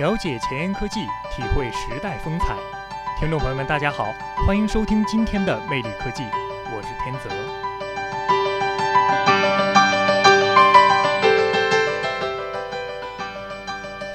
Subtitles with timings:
[0.00, 2.56] 了解前沿科技，体会时代风采。
[3.20, 4.12] 听众朋友们，大家好，
[4.44, 6.24] 欢迎收听今天的魅力科技，
[6.66, 7.30] 我是天泽。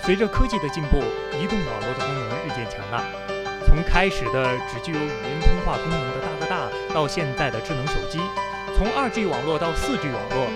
[0.03, 0.97] 随着科技的进步，
[1.41, 3.01] 移动网络的功能日渐强大。
[3.65, 8.19] 从开始的只具有语音通话功能的大哥大，到现在的智能手机，
[8.75, 10.49] 从 2G 网络到 4G 网络，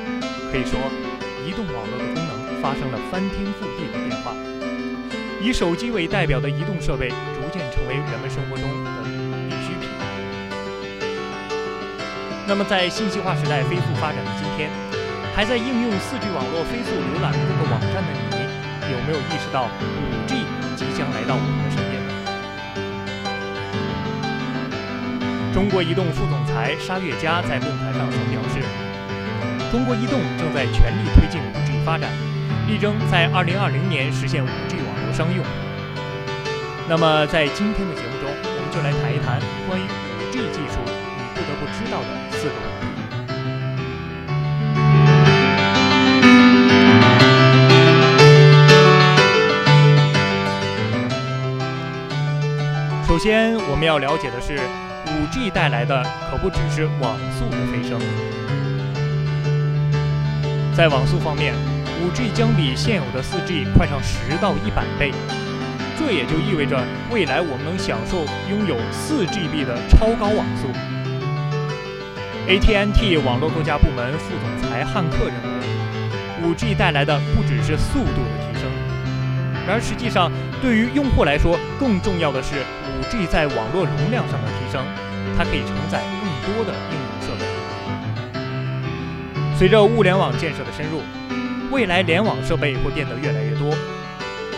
[0.51, 0.77] 可以说，
[1.47, 4.33] 移动网络的功能发生了翻天覆地的变化。
[5.44, 9.89] 以手机为代表的移动设备逐渐成为人们生活中的必需品。
[12.47, 14.69] 那么，在信息化时代飞速发展的今天，
[15.36, 18.39] 还在应用 4G 网络飞速浏览各个网站的你，
[18.88, 22.11] 有没有意识到 5G 即将来到我们的身边呢？
[25.53, 28.64] 中国移动副总裁沙月佳在论坛上曾表示，
[29.73, 32.09] 中国移动正在全力推进 5G 发展，
[32.66, 34.83] 力争在2020年实现 5G。
[35.14, 35.45] 商用。
[36.89, 39.39] 那么，在今天的节目中，我们就来谈一谈
[39.70, 39.83] 关于
[40.31, 42.88] 5G 技术你不得不知道的四个问题。
[53.08, 54.59] 首先，我们要了解的是
[55.05, 58.02] ，5G 带来的可不只是网速的飞升。
[60.75, 61.53] 在网速方面
[62.02, 65.11] ，5G 将比现有的 4G 快上十到一百倍，
[65.97, 70.67] 这也就意味着未来我们能享受拥有 4GB 的超高网速。
[72.48, 75.49] AT&T 网络构架部门副总裁汉克认为
[76.43, 78.70] ，5G 带来的不只是速度的提升，
[79.65, 80.30] 然而实际上
[80.61, 82.55] 对于用户来说，更重要的是
[82.99, 84.83] 5G 在网络容量上的提升，
[85.37, 87.45] 它可以承载更多的应用设备。
[89.58, 91.02] 随着物联网建设的深入。
[91.73, 93.73] 未来联网设备会变得越来越多，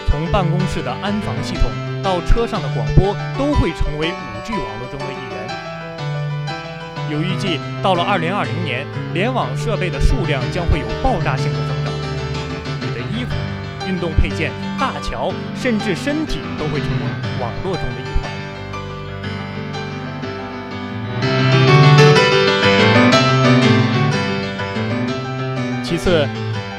[0.10, 1.72] 从办公室的安防系统
[2.04, 5.48] 到车上的广播，都会成为 5G 网络中的一员。
[7.10, 11.94] 有预计，到了2020年，联网设备的数量将会有爆炸性的增长。
[12.82, 13.34] 你的衣服、
[13.88, 17.06] 运动配件、大桥，甚至身体，都会成为
[17.40, 18.30] 网络中的一环。
[25.82, 26.28] 其次。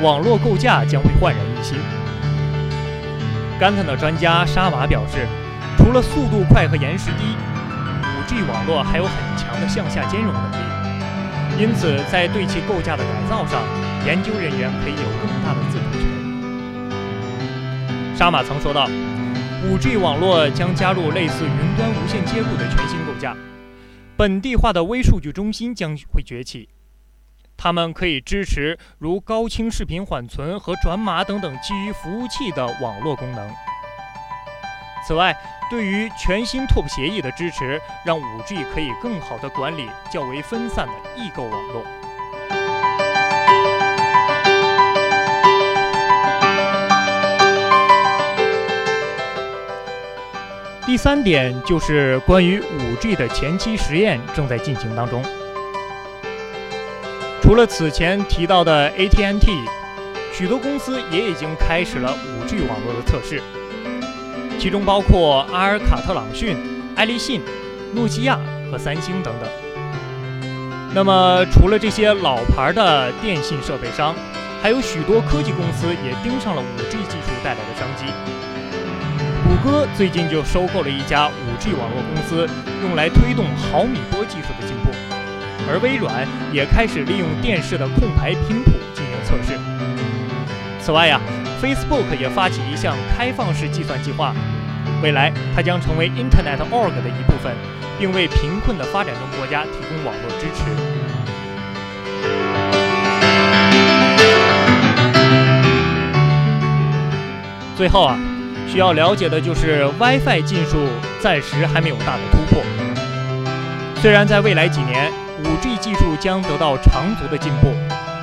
[0.03, 1.79] 网络构架将会焕然一新。
[3.59, 5.27] 甘特的专家沙瓦表示，
[5.79, 7.35] 除了速度快和延时低
[8.03, 10.57] ，5G 网络还有很强的向下兼容能力。
[11.59, 13.63] 因此，在对其构架的改造上，
[14.05, 16.07] 研究人员可以有更大的自主权。
[18.15, 18.91] 沙马曾说道
[19.65, 23.35] ，5G 网络将加入类似云端无线接入的全新构架，
[24.19, 26.69] 本地化的微数据中心将会崛起。
[27.57, 33.51] 它们可以支持如高清视频缓存和转码等等基于服务器的网络功能。
[35.07, 35.37] 此外，
[35.71, 41.83] 对于全新 TOP 协议的支持，让 5G 可以更好地管理较为分散的异构网络。
[50.85, 55.21] 第三点就是关于 5G 的前期实验正在进行当中。
[57.47, 59.53] 除了此前提到的 AT&T，
[60.35, 62.13] 许多公司也已经开始了
[62.43, 63.41] 5G 网络的测试，
[64.59, 66.57] 其中包括阿尔卡特朗讯、
[66.97, 67.41] 爱立信、
[67.95, 68.37] 诺基亚
[68.69, 69.49] 和三星等等。
[70.93, 74.13] 那么，除了这些老牌的电信设备商，
[74.61, 78.07] 还有许多科技公司也盯上了 5G 技术带来的商机。
[79.45, 82.45] 谷歌最近就收购了一家 5G 网络公司，
[82.83, 84.91] 用来推动毫米波技术的进步。
[85.69, 89.59] 而微软也开始利用电视的空白频谱进行测试。
[90.81, 91.21] 此外呀
[91.61, 94.33] ，Facebook 也发起一项开放式计算计划，
[95.03, 97.53] 未来它将成为 Internet Org 的一部分，
[97.99, 100.63] 并为贫困的发展中国家提供网络支持。
[107.77, 108.17] 最后啊，
[108.69, 110.87] 需要了解的就是 WiFi 技术
[111.21, 112.63] 暂时还没有大的突破，
[114.01, 115.26] 虽然在未来几年。
[115.45, 117.75] 5G 技术将得到长足的进步，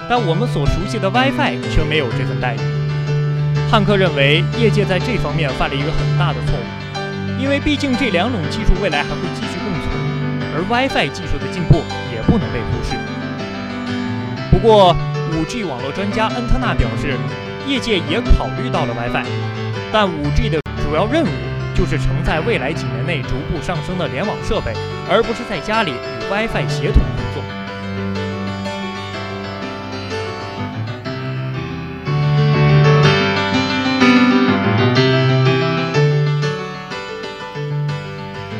[0.09, 2.59] 但我们所熟悉的 WiFi 却没有这份待遇。
[3.69, 9.89] 汉克认为，业界在这方面犯了一个很大的错误，因为毕竟这两种技术未来还会继续共存，
[10.53, 12.97] 而 WiFi 技术的进步也不能被忽视。
[14.51, 14.95] 不过
[15.31, 17.17] ，5G 网络专家恩特纳表示，
[17.67, 19.25] 业界也考虑到了 WiFi，
[19.91, 21.27] 但 5G 的主要任务
[21.75, 24.73] 就是承载未来几年内逐步上升的联网设备，
[25.09, 25.95] 而不是在家里与
[26.29, 27.43] WiFi 协同工作。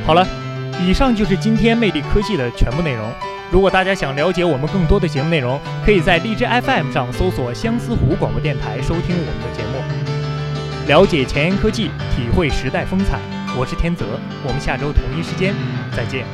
[0.05, 0.27] 好了，
[0.85, 3.09] 以上就是今天魅力科技的全部内容。
[3.49, 10.02] 如果大家想了解我们更多的节目内容，可以在荔枝 FM 上搜索相思湖广播电台收听我们的节目，
[10.85, 13.17] 了解前沿科技，体会时代风采。
[13.57, 15.53] 我是天泽，我们下周同一时间
[15.95, 16.25] 再见。